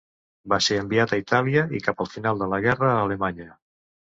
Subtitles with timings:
[0.53, 3.49] Va ser enviat a Itàlia, i cap al final de la guerra a Alemanya.